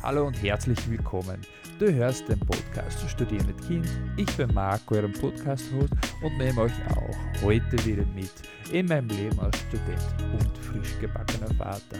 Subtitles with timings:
[0.00, 1.40] Hallo und herzlich willkommen.
[1.80, 3.88] Du hörst den Podcast Studieren mit Kind.
[4.16, 8.30] Ich bin Marco, euer Podcast-Host und nehme euch auch heute wieder mit
[8.70, 9.98] in meinem Leben als Student
[10.40, 11.98] und frisch gebackener Vater.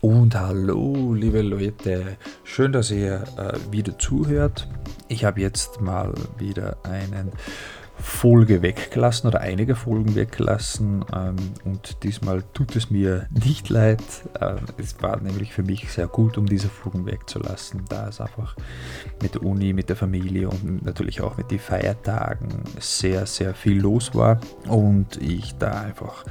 [0.00, 4.68] Und hallo, liebe Leute, schön, dass ihr äh, wieder zuhört.
[5.08, 7.32] Ich habe jetzt mal wieder einen
[8.18, 14.02] Folge weggelassen oder einige Folgen weggelassen ähm, und diesmal tut es mir nicht leid.
[14.40, 18.56] Äh, es war nämlich für mich sehr gut, um diese Folgen wegzulassen, da es einfach
[19.22, 22.48] mit der Uni, mit der Familie und natürlich auch mit den Feiertagen
[22.80, 26.24] sehr, sehr viel los war und ich da einfach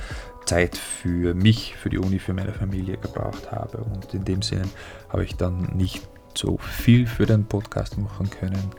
[0.43, 4.63] Zeit für mich, für die Uni, für meine Familie gebraucht habe und in dem Sinne
[5.07, 8.71] habe ich dann nicht so viel für den Podcast machen können.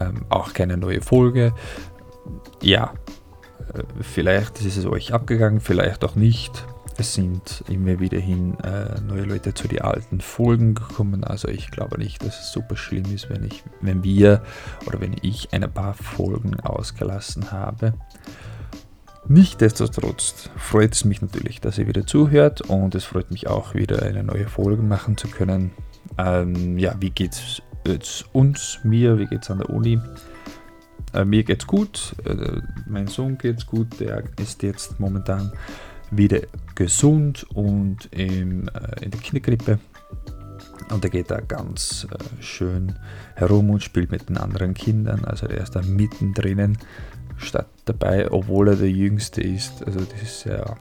[0.00, 1.52] Ähm, auch keine neue Folge
[2.62, 2.92] ja,
[3.74, 6.64] äh, vielleicht ist es euch abgegangen, vielleicht auch nicht.
[7.00, 11.22] Es sind immer wieder hin äh, neue Leute zu den alten Folgen gekommen.
[11.22, 14.42] Also ich glaube nicht, dass es super schlimm ist, wenn ich, wenn wir
[14.84, 17.94] oder wenn ich ein paar Folgen ausgelassen habe.
[19.28, 24.02] Nichtsdestotrotz freut es mich natürlich, dass ihr wieder zuhört und es freut mich auch wieder
[24.02, 25.70] eine neue Folge machen zu können.
[26.16, 27.34] Ähm, ja, wie geht
[27.84, 30.00] es uns, mir, wie geht es an der Uni?
[31.14, 35.52] Äh, mir geht's gut, äh, mein Sohn geht's gut, der ist jetzt momentan
[36.10, 36.40] wieder
[36.74, 39.78] gesund und im, äh, in der Kinderkrippe.
[40.90, 42.94] Und er geht da ganz äh, schön
[43.34, 45.24] herum und spielt mit den anderen Kindern.
[45.24, 46.78] Also er ist da mittendrin
[47.36, 49.84] statt dabei, obwohl er der Jüngste ist.
[49.86, 50.76] Also das ist ja,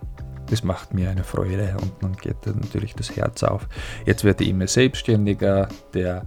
[0.49, 3.67] das macht mir eine Freude und dann geht natürlich das Herz auf.
[4.05, 6.25] Jetzt wird er immer selbstständiger, der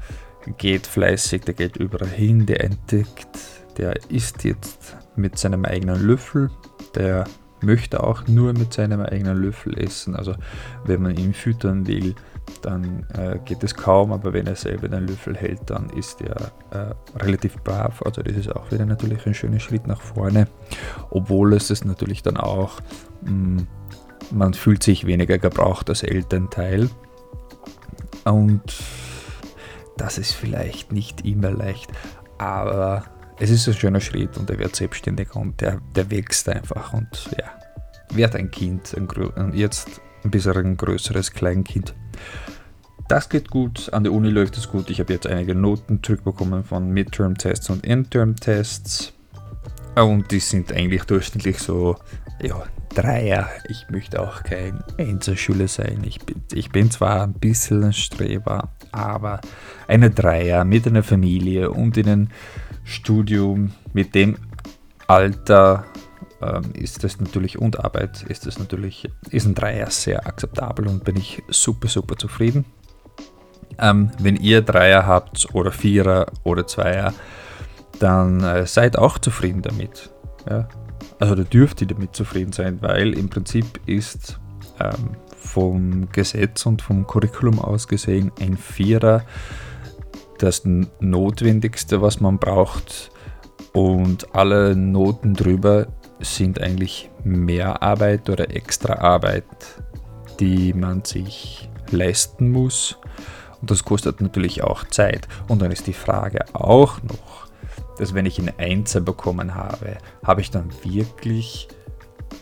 [0.58, 6.50] geht fleißig, der geht überall hin, der entdeckt der isst jetzt mit seinem eigenen Löffel.
[6.94, 7.24] Der
[7.62, 10.14] möchte auch nur mit seinem eigenen Löffel essen.
[10.14, 10.34] Also
[10.84, 12.14] wenn man ihn füttern will,
[12.62, 16.52] dann äh, geht es kaum, aber wenn er selber den Löffel hält, dann ist er
[16.70, 18.02] äh, relativ brav.
[18.04, 20.46] Also das ist auch wieder natürlich ein schöner Schritt nach vorne,
[21.10, 22.80] obwohl es ist natürlich dann auch,
[23.22, 23.66] mh, mm,
[24.32, 26.88] man fühlt sich weniger gebraucht als Elternteil.
[28.24, 28.62] Und
[29.96, 31.90] das ist vielleicht nicht immer leicht,
[32.38, 33.04] aber
[33.40, 37.08] es ist ein schöner Schritt und er wird selbstständiger und der, der wächst einfach und
[37.38, 37.46] ja,
[38.14, 39.88] wird ein Kind, ein, jetzt
[40.22, 41.94] ein bisschen ein größeres Kleinkind.
[43.08, 44.90] Das geht gut, an der Uni läuft es gut.
[44.90, 49.14] Ich habe jetzt einige Noten zurückbekommen von Midterm-Tests und Intern-Tests.
[49.96, 51.96] Und die sind eigentlich durchschnittlich so,
[52.40, 53.48] ja, Dreier.
[53.68, 56.02] Ich möchte auch kein Einzelschüler sein.
[56.04, 59.40] Ich bin, ich bin zwar ein bisschen ein Streber, aber
[59.88, 62.28] eine Dreier mit einer Familie und in einem
[62.90, 64.36] Studium mit dem
[65.06, 65.84] Alter
[66.42, 71.04] ähm, ist das natürlich und Arbeit ist das natürlich, ist ein Dreier sehr akzeptabel und
[71.04, 72.64] bin ich super, super zufrieden.
[73.78, 77.14] Ähm, wenn ihr Dreier habt oder Vierer oder Zweier,
[78.00, 80.10] dann äh, seid auch zufrieden damit.
[80.48, 80.68] Ja?
[81.18, 84.40] Also da dürft ihr damit zufrieden sein, weil im Prinzip ist
[84.80, 89.22] ähm, vom Gesetz und vom Curriculum aus gesehen ein Vierer
[90.42, 93.10] das Notwendigste, was man braucht.
[93.72, 95.86] Und alle Noten drüber
[96.20, 99.44] sind eigentlich mehr Arbeit oder extra Arbeit,
[100.38, 102.96] die man sich leisten muss.
[103.60, 105.28] Und das kostet natürlich auch Zeit.
[105.48, 107.48] Und dann ist die Frage auch noch,
[107.98, 111.68] dass wenn ich eine Einser bekommen habe, habe ich dann wirklich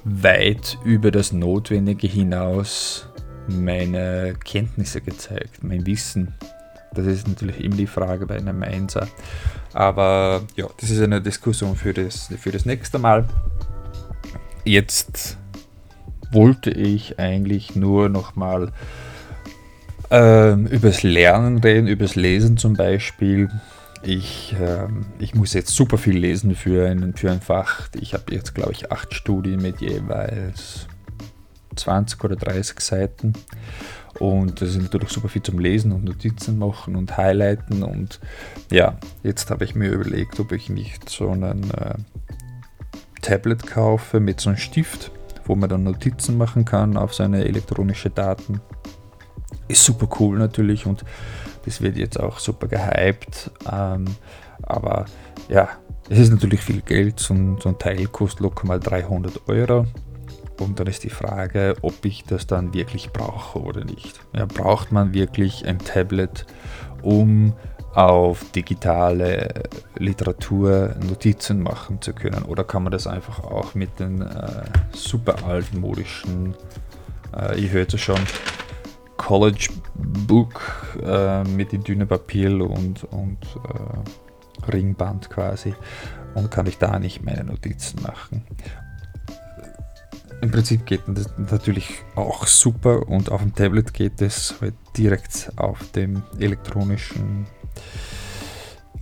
[0.05, 3.09] weit über das Notwendige hinaus
[3.49, 6.35] meine Kenntnisse gezeigt, mein Wissen.
[6.95, 9.09] Das ist natürlich immer die Frage bei einem Einser.
[9.73, 13.27] Aber ja, das ist eine Diskussion für das, für das nächste Mal.
[14.65, 15.39] Jetzt
[16.31, 18.73] wollte ich eigentlich nur nochmal
[20.11, 23.49] ähm, übers Lernen reden, übers Lesen zum Beispiel.
[24.03, 27.89] Ich, ähm, ich muss jetzt super viel lesen für ein, für ein Fach.
[28.01, 30.87] Ich habe jetzt, glaube ich, acht Studien mit jeweils
[31.77, 33.33] 20 oder 30 Seiten.
[34.19, 37.83] Und das ist natürlich super viel zum Lesen und Notizen machen und Highlighten.
[37.83, 38.21] Und
[38.71, 41.95] ja, jetzt habe ich mir überlegt, ob ich nicht so ein äh,
[43.23, 45.11] Tablet kaufe mit so einem Stift,
[45.45, 48.61] wo man dann Notizen machen kann auf seine elektronischen Daten.
[49.69, 51.05] Ist super cool natürlich und
[51.65, 53.51] das wird jetzt auch super gehypt.
[53.71, 54.07] Ähm,
[54.63, 55.07] aber
[55.49, 55.69] ja,
[56.09, 57.21] es ist natürlich viel Geld.
[57.21, 59.87] So ein, so ein Teil kostet locker mal 300 Euro.
[60.59, 64.21] Und dann ist die Frage, ob ich das dann wirklich brauche oder nicht.
[64.35, 66.47] Ja, braucht man wirklich ein Tablet,
[67.03, 67.55] um
[67.95, 69.65] auf digitale
[69.97, 72.43] Literatur Notizen machen zu können?
[72.43, 76.55] Oder kann man das einfach auch mit den äh, super altmodischen,
[77.37, 78.21] äh, ich hörte schon,
[79.17, 80.61] College Book
[81.05, 85.75] äh, mit dem dünnen Papier und, und äh, Ringband quasi
[86.35, 88.45] und kann ich da nicht meine Notizen machen.
[90.41, 95.51] Im Prinzip geht das natürlich auch super und auf dem Tablet geht es halt direkt
[95.57, 97.47] auf dem elektronischen,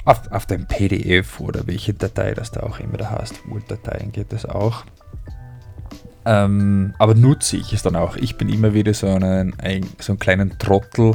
[0.07, 3.47] auf, auf dem PDF oder welche Datei das da auch immer da hast.
[3.49, 4.85] Word-Dateien geht es auch.
[6.25, 8.17] Ähm, aber nutze ich es dann auch.
[8.17, 11.15] Ich bin immer wieder so, einen, ein, so einen kleinen Trottel,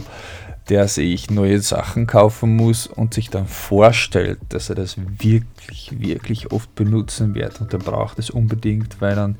[0.71, 6.53] der sich neue Sachen kaufen muss und sich dann vorstellt, dass er das wirklich, wirklich
[6.53, 7.59] oft benutzen wird.
[7.59, 9.35] Und er braucht es unbedingt, weil dann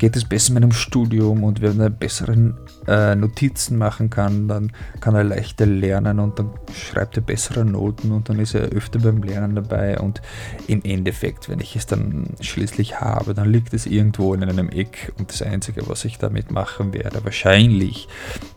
[0.00, 4.72] geht es besser mit dem Studium und wenn er bessere äh, Notizen machen kann, dann
[5.00, 8.98] kann er leichter lernen und dann schreibt er bessere Noten und dann ist er öfter
[8.98, 10.22] beim Lernen dabei und
[10.66, 15.12] im Endeffekt, wenn ich es dann schließlich habe, dann liegt es irgendwo in einem Eck
[15.18, 18.08] und das Einzige, was ich damit machen werde, wahrscheinlich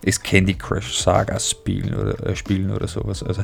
[0.01, 3.23] ist Candy Crush Saga spielen oder, äh, spielen oder sowas.
[3.23, 3.43] Also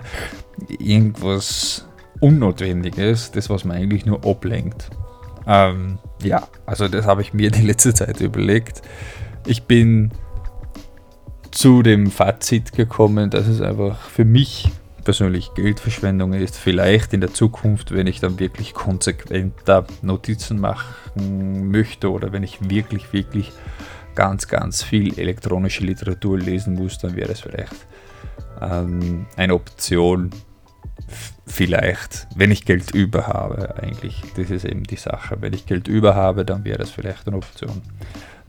[0.79, 1.87] irgendwas
[2.19, 4.89] Unnotwendiges, das was man eigentlich nur ablenkt.
[5.47, 8.81] Ähm, ja, also das habe ich mir die letzte Zeit überlegt.
[9.45, 10.11] Ich bin
[11.55, 14.67] zu dem Fazit gekommen, dass es einfach für mich
[15.05, 16.57] persönlich Geldverschwendung ist.
[16.57, 22.69] Vielleicht in der Zukunft, wenn ich dann wirklich konsequenter Notizen machen möchte oder wenn ich
[22.69, 23.53] wirklich, wirklich
[24.15, 27.87] ganz, ganz viel elektronische Literatur lesen muss, dann wäre es vielleicht
[28.61, 30.31] ähm, eine Option,
[31.47, 34.21] vielleicht, wenn ich Geld über habe, eigentlich.
[34.35, 35.37] Das ist eben die Sache.
[35.39, 37.81] Wenn ich Geld über habe, dann wäre das vielleicht eine Option.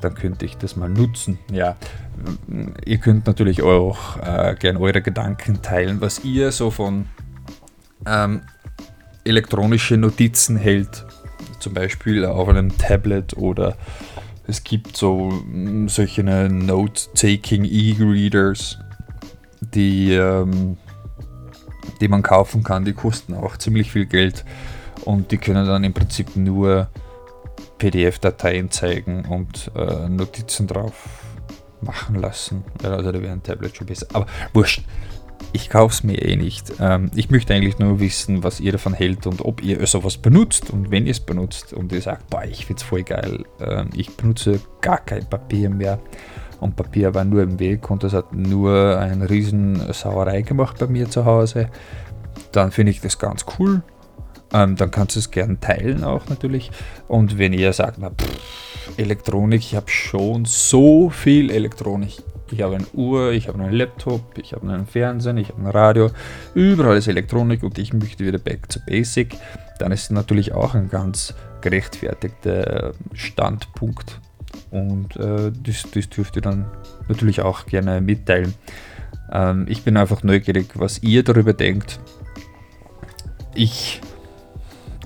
[0.01, 1.39] Dann könnte ich das mal nutzen.
[1.51, 1.77] Ja,
[2.85, 7.07] ihr könnt natürlich auch äh, gerne eure Gedanken teilen, was ihr so von
[8.07, 8.43] ähm,
[9.25, 11.05] elektronischen Notizen hält.
[11.61, 13.77] Zum Beispiel auf einem Tablet oder
[14.47, 18.79] es gibt so mm, solche Note-Taking E-Readers,
[19.61, 20.77] die ähm,
[22.01, 24.45] die man kaufen kann, die kosten auch ziemlich viel Geld
[25.05, 26.89] und die können dann im Prinzip nur
[27.79, 30.95] PDF-Dateien zeigen und äh, Notizen drauf
[31.81, 32.65] machen lassen.
[32.83, 34.07] Also da wäre ein Tablet schon besser.
[34.13, 34.83] Aber wurscht,
[35.53, 36.73] ich kaufe es mir eh nicht.
[36.81, 40.71] Ähm, ich möchte eigentlich nur wissen, was ihr davon hält und ob ihr sowas benutzt
[40.71, 43.91] und wenn ihr es benutzt und ihr sagt, boah, ich finde es voll geil, ähm,
[43.95, 45.99] ich benutze gar kein Papier mehr
[46.61, 50.87] und Papier war nur im Weg und das hat nur eine riesen Sauerei gemacht bei
[50.87, 51.69] mir zu Hause,
[52.53, 53.83] dann finde ich das ganz cool.
[54.53, 56.71] Ähm, dann kannst du es gerne teilen auch natürlich.
[57.09, 62.23] Und wenn ihr sagt, na, pff, Elektronik, ich habe schon so viel Elektronik.
[62.53, 65.67] Ich habe eine Uhr, ich habe einen Laptop, ich habe einen Fernsehen, ich habe ein
[65.67, 66.11] Radio,
[66.55, 69.37] überall ist Elektronik und ich möchte wieder back to basic,
[69.81, 74.21] dann ist es natürlich auch ein ganz gerechtfertigter Standpunkt,
[74.71, 76.67] und äh, das, das dürft ihr dann
[77.09, 78.55] natürlich auch gerne mitteilen.
[79.33, 82.01] Ähm, ich bin einfach neugierig, was ihr darüber denkt.
[83.55, 84.01] Ich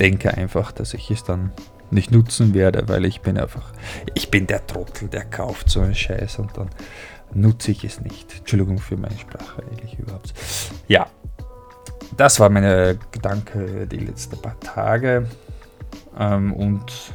[0.01, 1.53] denke einfach, dass ich es dann
[1.91, 3.73] nicht nutzen werde, weil ich bin einfach,
[4.15, 6.71] ich bin der Trottel, der kauft so einen Scheiß und dann
[7.35, 8.39] nutze ich es nicht.
[8.39, 10.33] Entschuldigung für meine Sprache eigentlich überhaupt.
[10.89, 11.07] Ja,
[12.17, 15.29] das war meine Gedanke die letzten paar Tage.
[16.19, 17.15] Ähm, und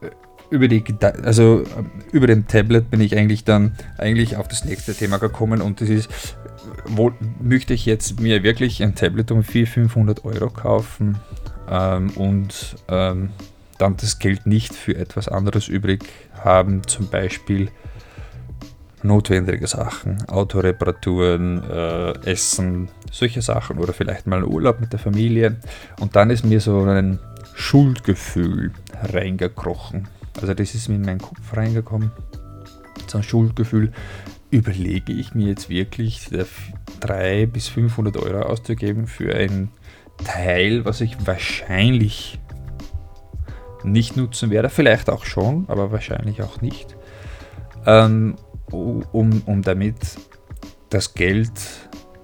[0.00, 0.10] äh,
[0.50, 0.84] über die
[1.22, 1.64] also
[2.12, 5.88] über dem Tablet bin ich eigentlich dann eigentlich auf das nächste Thema gekommen und das
[5.88, 6.36] ist,
[6.84, 7.10] wo
[7.40, 11.18] möchte ich jetzt mir wirklich ein Tablet um 400, 500 Euro kaufen
[11.72, 13.30] ähm, und ähm,
[13.78, 16.04] dann das Geld nicht für etwas anderes übrig
[16.44, 17.70] haben, zum Beispiel
[19.02, 25.56] notwendige Sachen, Autoreparaturen, äh, Essen, solche Sachen oder vielleicht mal Urlaub mit der Familie.
[25.98, 27.18] Und dann ist mir so ein
[27.54, 28.70] Schuldgefühl
[29.12, 30.08] reingekrochen.
[30.40, 32.12] Also das ist mir in meinen Kopf reingekommen.
[33.08, 33.92] So ein Schuldgefühl.
[34.50, 36.28] Überlege ich mir jetzt wirklich
[37.00, 39.70] 300 bis 500 Euro auszugeben für ein
[40.24, 42.38] Teil, was ich wahrscheinlich
[43.84, 44.70] nicht nutzen werde.
[44.70, 46.96] Vielleicht auch schon, aber wahrscheinlich auch nicht.
[47.86, 48.36] Ähm,
[48.70, 49.96] um, um damit
[50.90, 51.52] das Geld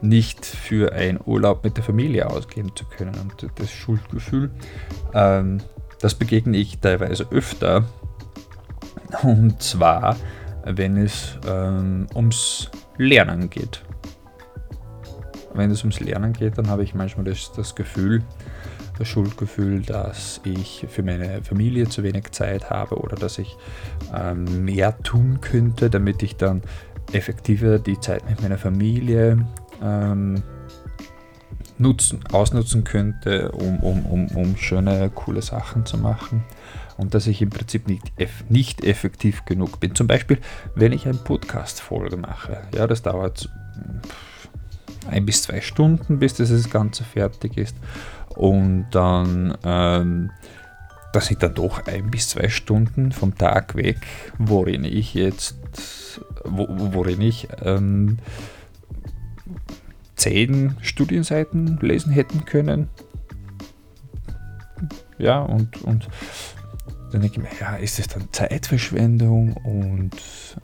[0.00, 3.14] nicht für einen Urlaub mit der Familie ausgeben zu können.
[3.19, 4.50] Und das Schuldgefühl,
[5.14, 5.59] ähm,
[6.00, 7.85] das begegne ich teilweise öfter.
[9.23, 10.17] Und zwar,
[10.64, 13.83] wenn es ähm, ums Lernen geht.
[15.59, 18.23] Wenn es ums Lernen geht, dann habe ich manchmal das, das Gefühl,
[18.97, 23.57] das Schuldgefühl, dass ich für meine Familie zu wenig Zeit habe oder dass ich
[24.15, 26.62] ähm, mehr tun könnte, damit ich dann
[27.12, 29.47] effektiver die Zeit mit meiner Familie
[29.83, 30.43] ähm,
[31.79, 36.45] nutzen, ausnutzen könnte, um, um, um, um schöne, coole Sachen zu machen.
[36.97, 38.12] Und dass ich im Prinzip nicht,
[38.49, 39.95] nicht effektiv genug bin.
[39.95, 40.38] Zum Beispiel,
[40.75, 42.62] wenn ich eine Podcast-Folge mache.
[42.75, 43.49] Ja, das dauert
[45.09, 47.77] ein bis zwei Stunden, bis das Ganze fertig ist.
[48.29, 50.31] Und dann, ähm,
[51.12, 53.99] das sind dann doch ein bis zwei Stunden vom Tag weg,
[54.38, 55.57] worin ich jetzt,
[56.45, 58.19] wo, worin ich ähm,
[60.15, 62.88] zehn Studienseiten lesen hätten können.
[65.19, 66.09] Ja, und, und
[67.11, 70.11] dann denke ich mir, ja, ist das dann Zeitverschwendung und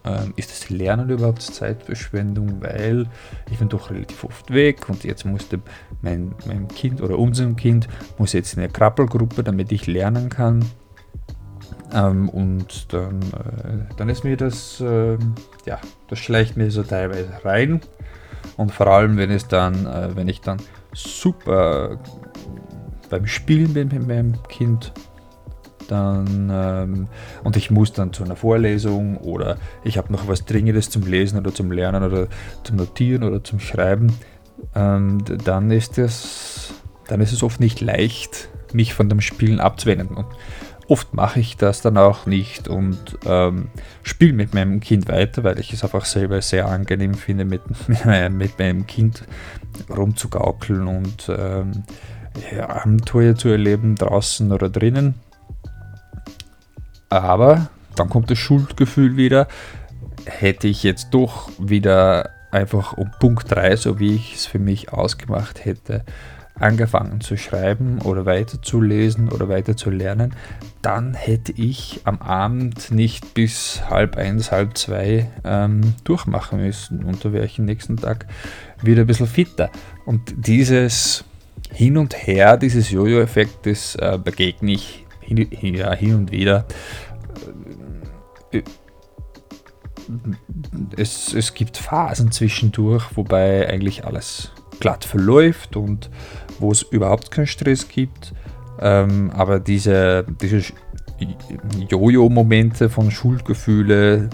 [0.04, 3.06] ähm, ist das Lernen überhaupt Zeitverschwendung, weil
[3.50, 5.60] ich bin doch relativ oft weg und jetzt musste
[6.02, 10.64] mein, mein Kind oder unserem Kind muss jetzt in eine Krabbelgruppe, damit ich lernen kann.
[11.94, 15.16] Ähm, und dann, äh, dann ist mir das, äh,
[15.64, 17.80] ja, das schleicht mir so teilweise rein.
[18.56, 20.58] Und vor allem, wenn es dann, äh, wenn ich dann
[20.92, 21.98] super
[23.08, 24.92] beim Spielen bin mit meinem Kind,
[25.88, 27.08] dann ähm,
[27.42, 31.38] und ich muss dann zu einer Vorlesung oder ich habe noch was Dringendes zum Lesen
[31.38, 32.28] oder zum Lernen oder
[32.62, 34.18] zum Notieren oder zum Schreiben,
[34.74, 36.74] ähm, dann ist es
[37.08, 40.16] dann ist es oft nicht leicht, mich von dem Spielen abzuwenden.
[40.16, 40.26] Und
[40.88, 43.68] oft mache ich das dann auch nicht und ähm,
[44.02, 47.62] spiele mit meinem Kind weiter, weil ich es einfach selber sehr angenehm finde, mit,
[48.30, 49.24] mit meinem Kind
[49.94, 51.84] rumzugaukeln und ähm,
[52.54, 55.14] ja, Abenteuer zu erleben, draußen oder drinnen.
[57.22, 59.46] Aber dann kommt das Schuldgefühl wieder.
[60.26, 64.92] Hätte ich jetzt doch wieder einfach um Punkt 3, so wie ich es für mich
[64.92, 66.04] ausgemacht hätte,
[66.54, 70.34] angefangen zu schreiben oder weiterzulesen oder weiter zu lernen,
[70.82, 77.24] dann hätte ich am Abend nicht bis halb eins, halb zwei ähm, durchmachen müssen und
[77.24, 78.26] da wäre ich am nächsten Tag
[78.82, 79.70] wieder ein bisschen fitter.
[80.06, 81.24] Und dieses
[81.72, 86.66] Hin und Her, dieses Jojo-Effekt, das äh, begegne ich hin, ja, hin und wieder.
[90.96, 96.10] Es, es gibt Phasen zwischendurch, wobei eigentlich alles glatt verläuft und
[96.58, 98.34] wo es überhaupt keinen Stress gibt.
[98.80, 100.62] Ähm, aber diese, diese
[101.88, 104.30] Jojo-Momente von Schuldgefühle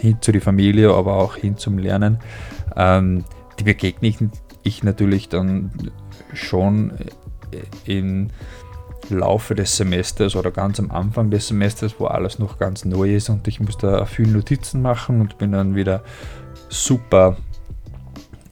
[0.00, 2.18] hin zu der Familie, aber auch hin zum Lernen,
[2.76, 3.24] ähm,
[3.58, 4.18] die begegne ich,
[4.62, 5.70] ich natürlich dann
[6.32, 6.92] schon
[7.84, 8.30] in
[9.08, 13.28] Laufe des Semesters oder ganz am Anfang des Semesters, wo alles noch ganz neu ist
[13.28, 16.02] und ich muss da viel Notizen machen und bin dann wieder
[16.68, 17.36] super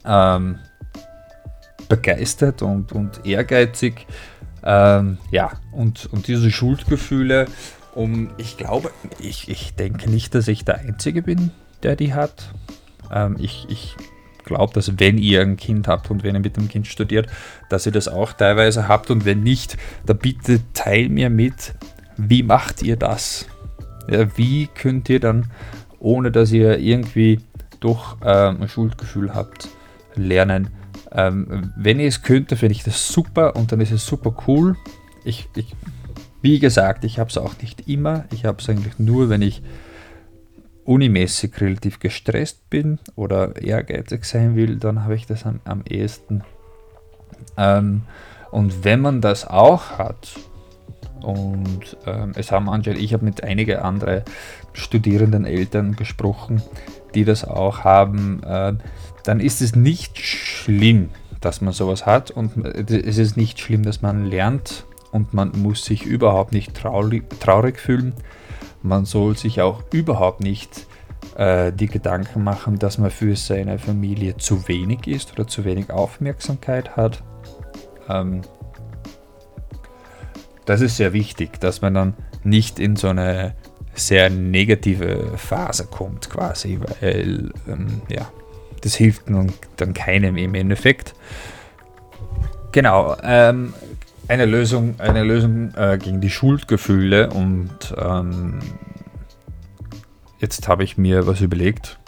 [0.05, 0.59] ähm,
[1.89, 4.07] begeistert und, und ehrgeizig.
[4.63, 7.47] Ähm, ja, und, und diese Schuldgefühle,
[7.95, 11.51] um, ich glaube, ich, ich denke nicht, dass ich der Einzige bin,
[11.83, 12.53] der die hat.
[13.11, 13.97] Ähm, ich, ich
[14.45, 17.29] glaube, dass wenn ihr ein Kind habt und wenn ihr mit dem Kind studiert,
[17.69, 21.75] dass ihr das auch teilweise habt und wenn nicht, dann bitte teil mir mit,
[22.17, 23.47] wie macht ihr das?
[24.09, 25.51] Ja, wie könnt ihr dann,
[25.99, 27.41] ohne dass ihr irgendwie
[27.81, 29.69] doch ähm, ein Schuldgefühl habt,
[30.15, 30.71] lernen?
[31.13, 34.77] Ähm, wenn ihr es könnt, finde ich das super und dann ist es super cool.
[35.25, 35.75] Ich, ich
[36.43, 38.25] wie gesagt, ich habe es auch nicht immer.
[38.33, 39.63] Ich habe es eigentlich nur, wenn ich
[40.85, 46.43] unimäßig relativ gestresst bin oder ehrgeizig sein will, dann habe ich das am, am ehesten.
[47.57, 48.03] Ähm,
[48.51, 50.35] und wenn man das auch hat,
[51.23, 54.23] und ähm, es haben anscheinend, ich habe mit einigen anderen
[54.73, 56.63] studierenden Eltern gesprochen,
[57.15, 58.73] die das auch haben, äh,
[59.25, 61.11] dann ist es nicht schlimm,
[61.41, 65.85] dass man sowas hat und es ist nicht schlimm, dass man lernt und man muss
[65.85, 68.15] sich überhaupt nicht traurig, traurig fühlen
[68.83, 70.87] man soll sich auch überhaupt nicht
[71.37, 75.91] äh, die Gedanken machen, dass man für seine Familie zu wenig ist oder zu wenig
[75.91, 77.23] Aufmerksamkeit hat.
[78.09, 78.43] Ähm,
[80.65, 83.55] das ist sehr wichtig, dass man dann nicht in so eine
[83.95, 88.31] sehr negative Phase kommt, quasi, weil ähm, ja,
[88.81, 89.25] das hilft
[89.77, 91.15] dann keinem im Endeffekt.
[92.73, 93.75] Genau, ähm,
[94.31, 98.61] eine Lösung, eine Lösung äh, gegen die Schuldgefühle und ähm,
[100.39, 101.99] jetzt habe ich mir was überlegt,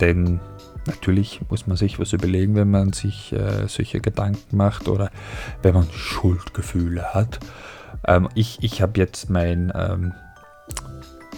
[0.00, 0.40] denn
[0.86, 5.10] natürlich muss man sich was überlegen, wenn man sich äh, solche Gedanken macht oder
[5.60, 7.38] wenn man Schuldgefühle hat.
[8.06, 10.14] Ähm, ich ich habe jetzt mein, ähm,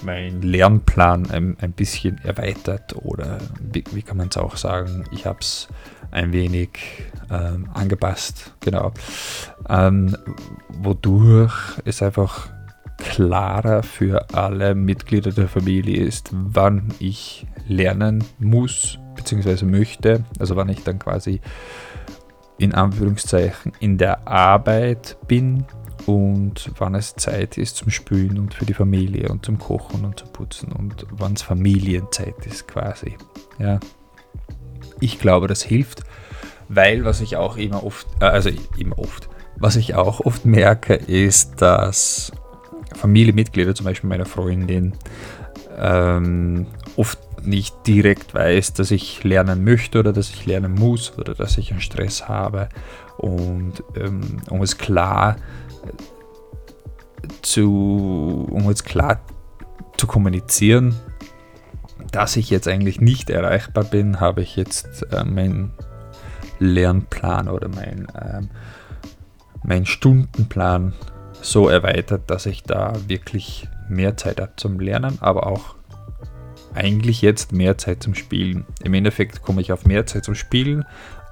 [0.03, 5.27] mein Lernplan ein, ein bisschen erweitert oder wie, wie kann man es auch sagen, ich
[5.27, 5.69] habe es
[6.11, 6.71] ein wenig
[7.31, 8.93] ähm, angepasst, genau.
[9.69, 10.17] Ähm,
[10.69, 12.49] wodurch es einfach
[12.99, 19.65] klarer für alle Mitglieder der Familie ist, wann ich lernen muss bzw.
[19.65, 21.41] möchte, also wann ich dann quasi
[22.59, 25.65] in Anführungszeichen in der Arbeit bin
[26.09, 30.19] und wann es Zeit ist zum Spülen und für die Familie und zum Kochen und
[30.19, 33.19] zum Putzen und wann es Familienzeit ist quasi.
[33.59, 33.79] Ja.
[35.01, 36.05] Ich glaube, das hilft,
[36.71, 38.49] weil was ich auch immer oft, äh, also
[38.79, 42.33] immer oft, was ich auch oft merke, ist, dass
[42.95, 44.95] Familienmitglieder, zum Beispiel meine Freundin,
[45.77, 51.35] ähm, oft nicht direkt weiß, dass ich lernen möchte oder dass ich lernen muss oder
[51.35, 52.71] dass ich einen Stress habe.
[53.19, 55.37] Und ähm, um es klar
[57.43, 59.21] zu, um es klar
[59.97, 60.95] zu kommunizieren,
[62.13, 65.73] dass ich jetzt eigentlich nicht erreichbar bin, habe ich jetzt äh, meinen
[66.59, 68.43] Lernplan oder mein, äh,
[69.63, 70.95] mein Stundenplan
[71.41, 75.77] so erweitert, dass ich da wirklich mehr Zeit habe zum Lernen, aber auch
[76.75, 78.65] eigentlich jetzt mehr Zeit zum Spielen.
[78.83, 80.85] Im Endeffekt komme ich auf mehr Zeit zum Spielen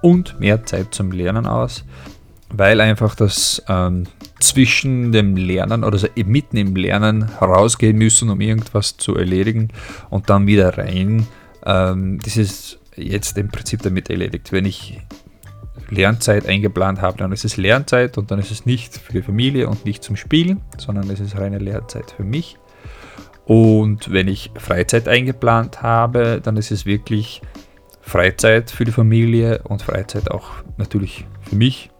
[0.03, 1.85] und mehr Zeit zum Lernen aus,
[2.59, 4.05] weil einfach das ähm,
[4.41, 9.69] zwischen dem Lernen oder so mitten im Lernen rausgehen müssen, um irgendwas zu erledigen
[10.11, 11.27] und dann wieder rein.
[11.65, 14.53] Ähm, das ist jetzt im Prinzip damit erledigt.
[14.53, 15.01] Wenn ich
[15.89, 19.69] Lernzeit eingeplant habe, dann ist es Lernzeit und dann ist es nicht für die Familie
[19.69, 22.59] und nicht zum Spielen, sondern es ist reine Lernzeit für mich.
[23.45, 27.43] Und wenn ich Freizeit eingeplant habe, dann ist es wirklich
[28.01, 31.91] Freizeit für die Familie und Freizeit auch natürlich für mich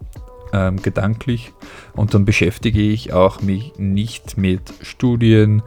[0.53, 1.53] ähm, gedanklich.
[1.93, 5.63] Und dann beschäftige ich auch mich nicht mit Studien,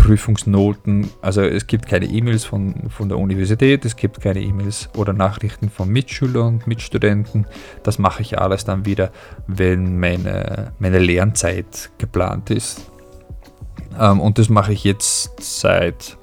[0.00, 1.10] Prüfungsnoten.
[1.20, 5.68] Also es gibt keine E-Mails von, von der Universität, es gibt keine E-Mails oder Nachrichten
[5.68, 7.46] von Mitschülern und Mitstudenten.
[7.82, 9.12] Das mache ich alles dann wieder,
[9.46, 12.90] wenn meine, meine Lernzeit geplant ist.
[13.98, 16.16] Ähm, und das mache ich jetzt seit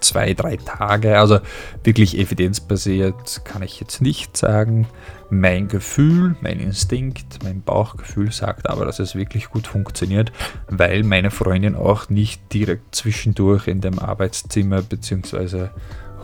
[0.00, 1.18] zwei, drei Tage.
[1.18, 1.40] Also
[1.84, 4.86] wirklich evidenzbasiert kann ich jetzt nicht sagen.
[5.30, 10.32] Mein Gefühl, mein Instinkt, mein Bauchgefühl sagt aber, dass es wirklich gut funktioniert,
[10.68, 15.68] weil meine Freundin auch nicht direkt zwischendurch in dem Arbeitszimmer bzw.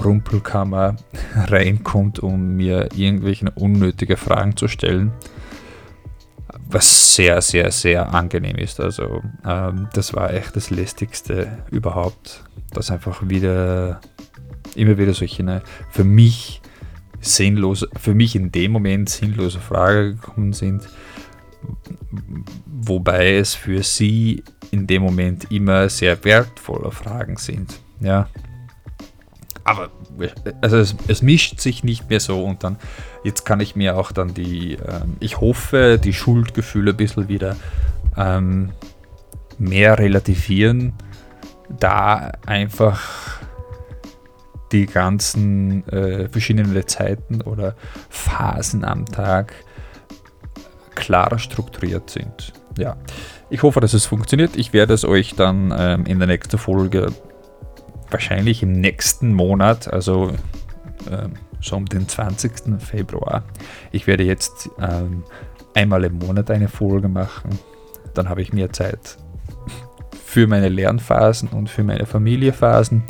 [0.05, 0.97] Rumpelkammer
[1.35, 5.13] reinkommt, um mir irgendwelche unnötige Fragen zu stellen
[6.69, 8.81] was sehr, sehr, sehr angenehm ist.
[8.81, 14.01] Also ähm, das war echt das lästigste überhaupt, dass einfach wieder
[14.75, 16.61] immer wieder solche eine für mich
[17.21, 20.89] sinnlose, für mich in dem Moment sinnlose Fragen gekommen sind,
[22.67, 27.81] wobei es für sie in dem Moment immer sehr wertvolle Fragen sind.
[28.01, 28.29] Ja.
[29.67, 29.91] Aber
[30.61, 32.79] also es, es, mischt sich nicht mehr so und dann,
[33.25, 37.57] jetzt kann ich mir auch dann die, ähm, ich hoffe, die Schuldgefühle ein bisschen wieder
[38.17, 38.71] ähm,
[39.59, 40.93] mehr relativieren,
[41.81, 43.41] da einfach
[44.71, 47.75] die ganzen äh, verschiedenen Zeiten oder
[48.09, 49.53] Phasen am Tag
[50.95, 52.53] klarer strukturiert sind.
[52.79, 52.97] Ja,
[53.51, 54.57] ich hoffe, dass es funktioniert.
[54.57, 57.13] Ich werde es euch dann ähm, in der nächsten Folge
[58.17, 60.31] wahrscheinlich im nächsten Monat, also
[61.11, 61.29] äh,
[61.61, 62.81] so um den 20.
[62.81, 63.45] Februar.
[63.93, 65.23] Ich werde jetzt ähm,
[65.75, 67.59] einmal im Monat eine Folge machen.
[68.15, 69.19] Dann habe ich mehr Zeit
[70.25, 73.03] für meine Lernphasen und für meine Familiephasen.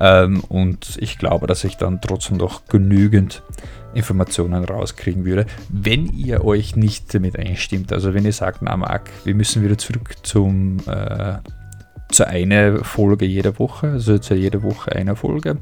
[0.00, 3.42] Ähm, und ich glaube, dass ich dann trotzdem noch genügend
[3.92, 7.92] Informationen rauskriegen würde, wenn ihr euch nicht damit einstimmt.
[7.92, 11.36] Also wenn ihr sagt, na Marc, wir müssen wieder zurück zum äh,
[12.10, 15.58] zu einer Folge jeder Woche, also zu jeder Woche einer Folge,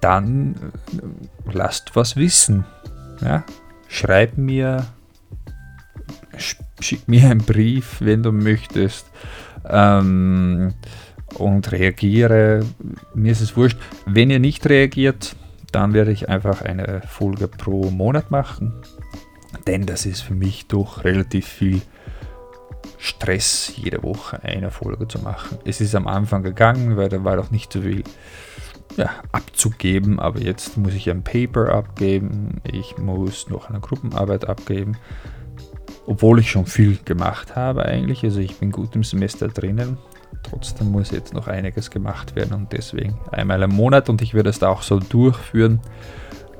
[0.00, 0.54] dann
[0.92, 2.64] äh, lasst was wissen.
[3.20, 3.44] Ja?
[3.88, 4.86] Schreib mir,
[6.80, 9.06] schick mir einen Brief, wenn du möchtest.
[9.66, 10.74] Ähm,
[11.38, 12.64] und reagiere.
[13.14, 13.78] Mir ist es wurscht.
[14.06, 15.36] Wenn ihr nicht reagiert,
[15.72, 18.72] dann werde ich einfach eine Folge pro Monat machen.
[19.66, 21.82] Denn das ist für mich doch relativ viel
[23.04, 25.58] Stress, jede Woche eine Folge zu machen.
[25.66, 28.02] Es ist am Anfang gegangen, weil da war doch nicht so viel
[28.96, 34.96] ja, abzugeben, aber jetzt muss ich ein Paper abgeben, ich muss noch eine Gruppenarbeit abgeben,
[36.06, 39.98] obwohl ich schon viel gemacht habe eigentlich, also ich bin gut im Semester drinnen,
[40.42, 44.48] trotzdem muss jetzt noch einiges gemacht werden und deswegen einmal im Monat und ich werde
[44.48, 45.80] es da auch so durchführen.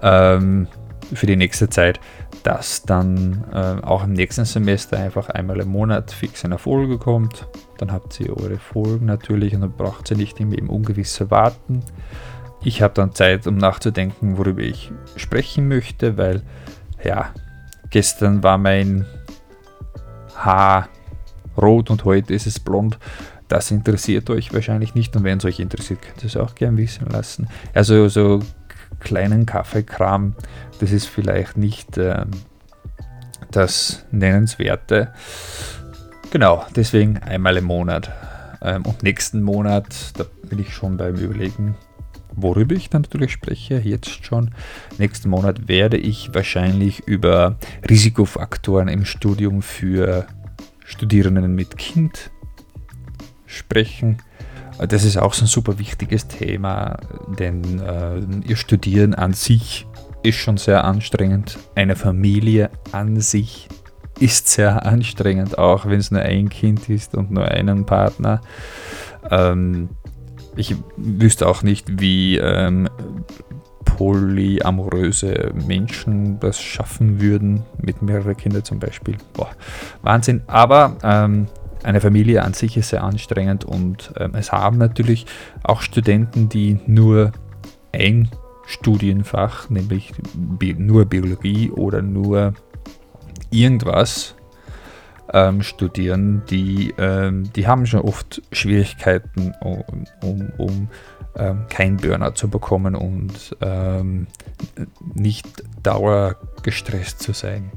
[0.03, 0.69] Ähm,
[1.13, 2.01] für die nächste Zeit
[2.45, 7.49] dass dann äh, auch im nächsten Semester einfach einmal im Monat fix eine Folge kommt.
[7.79, 11.83] Dann habt ihr eure Folgen natürlich und dann braucht ihr nicht im Ungewisse warten.
[12.63, 16.43] Ich habe dann Zeit, um nachzudenken, worüber ich sprechen möchte, weil
[17.03, 17.33] ja,
[17.89, 19.07] gestern war mein
[20.37, 20.91] Haar
[21.57, 22.99] rot und heute ist es blond.
[23.49, 26.77] Das interessiert euch wahrscheinlich nicht und wenn es euch interessiert, könnt ihr es auch gern
[26.77, 27.49] wissen lassen.
[27.73, 28.41] Also so
[29.05, 30.35] kleinen Kaffeekram,
[30.81, 32.25] das ist vielleicht nicht äh,
[33.53, 35.13] das Nennenswerte.
[36.33, 38.11] Genau, deswegen einmal im Monat.
[38.61, 39.87] Ähm, und nächsten Monat,
[40.19, 41.77] da bin ich schon beim Überlegen,
[42.33, 44.51] worüber ich dann natürlich spreche, jetzt schon.
[44.99, 47.57] Nächsten Monat werde ich wahrscheinlich über
[47.89, 50.27] Risikofaktoren im Studium für
[50.85, 52.31] Studierenden mit Kind
[53.47, 54.19] sprechen.
[54.79, 56.97] Das ist auch so ein super wichtiges Thema,
[57.39, 59.87] denn äh, ihr Studieren an sich
[60.23, 61.59] ist schon sehr anstrengend.
[61.75, 63.69] Eine Familie an sich
[64.19, 68.41] ist sehr anstrengend, auch wenn es nur ein Kind ist und nur einen Partner.
[69.31, 69.91] Ähm,
[70.57, 72.89] ich wüsste auch nicht, wie ähm,
[73.85, 79.17] polyamoröse Menschen das schaffen würden, mit mehreren Kindern zum Beispiel.
[79.33, 79.51] Boah,
[80.03, 80.43] Wahnsinn.
[80.47, 81.47] Aber ähm,
[81.85, 85.27] eine Familie an sich ist sehr anstrengend und ähm, es haben natürlich
[85.63, 87.33] auch Studenten, die nur
[87.93, 88.31] ein
[88.67, 92.55] Studienfach, nämlich Bi nur Biologie oder nur
[93.51, 94.35] irgendwas
[95.33, 99.85] ähm, studieren, die, ähm, die haben schon oft Schwierigkeiten, um,
[100.23, 100.89] um, um
[101.37, 104.27] ähm, kein Burnout zu bekommen und ähm,
[105.15, 105.47] nicht
[105.83, 107.71] dauergestresst zu sein.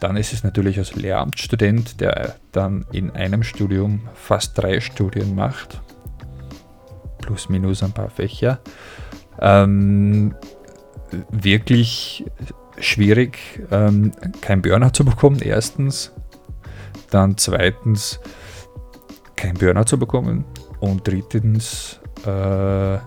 [0.00, 5.80] Dann ist es natürlich als Lehramtsstudent, der dann in einem Studium fast drei Studien macht,
[7.18, 8.60] plus minus ein paar Fächer,
[9.40, 10.34] ähm,
[11.30, 12.24] wirklich
[12.78, 13.38] schwierig,
[13.70, 16.12] ähm, kein Burnout zu bekommen, erstens.
[17.10, 18.20] Dann zweitens,
[19.36, 20.44] kein Burnout zu bekommen.
[20.80, 22.98] Und drittens, äh,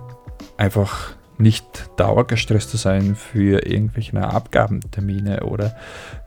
[0.58, 5.76] einfach nicht dauergestresst zu sein für irgendwelche Abgabentermine oder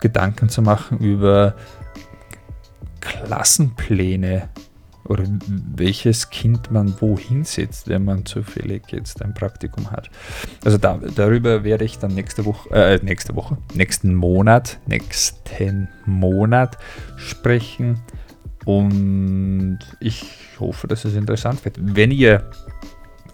[0.00, 1.54] Gedanken zu machen über
[3.00, 4.48] Klassenpläne
[5.04, 5.24] oder
[5.76, 10.08] welches Kind man wohin setzt, wenn man zufällig jetzt ein Praktikum hat.
[10.64, 16.78] Also da, darüber werde ich dann nächste Woche, äh, nächste Woche, nächsten Monat, nächsten Monat
[17.16, 18.00] sprechen.
[18.64, 20.24] Und ich
[20.60, 21.78] hoffe, dass es interessant wird.
[21.80, 22.48] Wenn ihr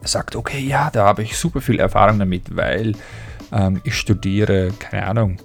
[0.03, 2.93] sagt, okay, ja, da habe ich super viel Erfahrung damit, weil
[3.53, 5.39] ähm, ich studiere, keine Ahnung,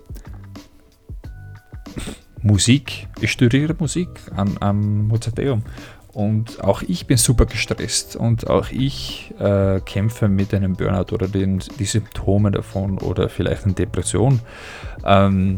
[2.41, 3.07] Musik.
[3.21, 5.63] Ich studiere Musik am, am Mozarteum.
[6.11, 11.27] Und auch ich bin super gestresst und auch ich äh, kämpfe mit einem Burnout oder
[11.27, 14.39] den, die Symptome davon oder vielleicht eine Depression.
[15.03, 15.57] Ähm,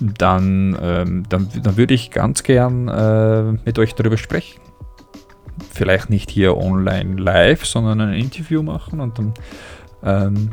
[0.00, 4.60] dann, ähm, dann, dann würde ich ganz gern äh, mit euch darüber sprechen
[5.72, 9.34] vielleicht nicht hier online live, sondern ein Interview machen und dann
[10.02, 10.50] ähm,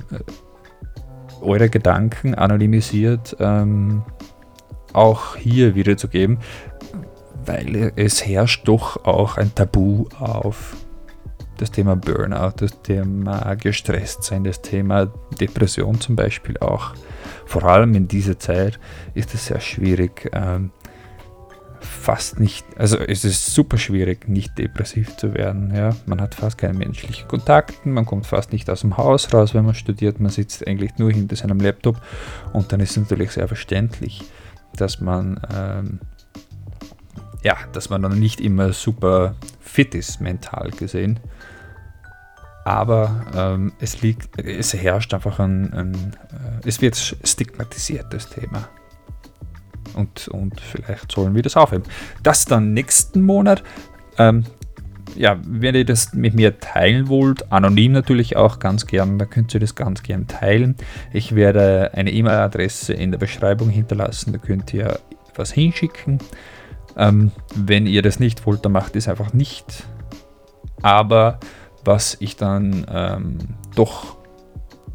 [1.41, 4.04] eure Gedanken anonymisiert ähm,
[4.93, 6.39] auch hier wiederzugeben,
[7.46, 10.76] weil es herrscht doch auch ein Tabu auf
[11.58, 15.08] das Thema Burnout, das Thema gestresst sein, das Thema
[15.39, 16.93] Depression zum Beispiel auch.
[17.46, 18.80] Vor allem in dieser Zeit
[19.15, 20.72] ist es sehr schwierig, ähm,
[22.08, 25.76] fast nicht, also es ist super schwierig, nicht depressiv zu werden.
[25.76, 25.93] Ja?
[26.06, 29.65] Man hat fast keine menschlichen Kontakte, man kommt fast nicht aus dem Haus raus, wenn
[29.65, 32.00] man studiert, man sitzt eigentlich nur hinter seinem Laptop
[32.54, 34.24] und dann ist es natürlich sehr verständlich,
[34.78, 36.00] dass man ähm,
[37.43, 41.20] ja, dass man dann nicht immer super fit ist, mental gesehen.
[42.63, 45.93] Aber ähm, es liegt, es herrscht einfach ein, ein
[46.32, 48.70] äh, es wird stigmatisiert, das Thema
[49.97, 51.83] und, und vielleicht sollen wir das aufheben.
[52.23, 53.63] Das dann nächsten Monat.
[54.17, 54.45] Ähm,
[55.15, 59.53] ja, wenn ihr das mit mir teilen wollt, anonym natürlich auch ganz gern, dann könnt
[59.53, 60.75] ihr das ganz gern teilen.
[61.12, 64.99] Ich werde eine E-Mail-Adresse in der Beschreibung hinterlassen, da könnt ihr
[65.36, 66.19] was hinschicken.
[66.95, 69.83] Ähm, wenn ihr das nicht wollt, dann macht es einfach nicht.
[70.81, 71.39] Aber
[71.83, 73.38] was ich dann ähm,
[73.75, 74.17] doch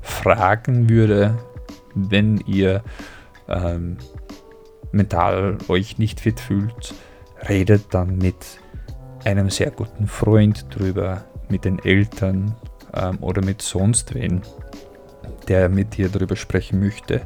[0.00, 1.36] fragen würde,
[1.94, 2.82] wenn ihr
[3.48, 3.96] ähm,
[4.92, 6.94] mental euch nicht fit fühlt,
[7.48, 8.60] redet dann mit
[9.24, 12.54] einem sehr guten Freund drüber, mit den Eltern
[12.94, 14.42] ähm, oder mit sonst wen,
[15.48, 17.22] der mit dir darüber sprechen möchte.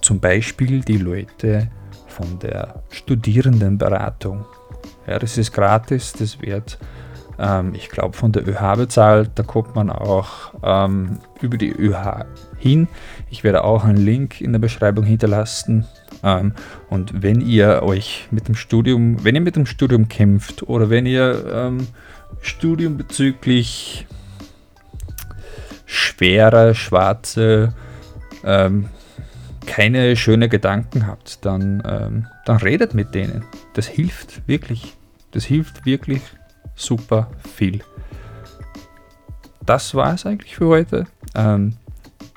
[0.00, 1.70] Zum Beispiel die Leute
[2.06, 4.44] von der Studierendenberatung.
[5.06, 6.78] Ja, das ist gratis, das wird,
[7.38, 9.30] ähm, ich glaube, von der ÖH bezahlt.
[9.34, 12.26] Da kommt man auch ähm, über die ÖH
[12.60, 12.86] hin.
[13.30, 15.86] Ich werde auch einen Link in der Beschreibung hinterlassen.
[16.22, 16.52] Ähm,
[16.88, 21.06] und wenn ihr euch mit dem Studium, wenn ihr mit dem Studium kämpft oder wenn
[21.06, 21.88] ihr ähm,
[22.42, 24.06] Studium bezüglich
[25.86, 27.74] schwerer, schwarze,
[28.44, 28.88] ähm,
[29.66, 33.44] keine schönen Gedanken habt, dann, ähm, dann redet mit denen.
[33.74, 34.94] Das hilft wirklich.
[35.32, 36.22] Das hilft wirklich
[36.74, 37.82] super viel.
[39.64, 41.06] Das war es eigentlich für heute.
[41.34, 41.74] Ähm,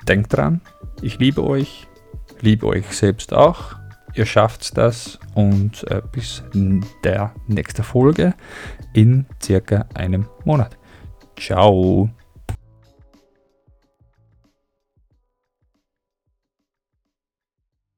[0.08, 0.60] denkt dran,
[1.02, 1.86] ich liebe euch,
[2.40, 3.76] liebe euch selbst auch.
[4.14, 6.42] ihr schafft das und äh, bis
[7.02, 8.34] der nächste Folge
[8.92, 10.76] in circa einem Monat.
[11.36, 12.10] Ciao.